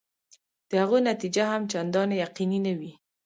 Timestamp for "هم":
1.51-1.61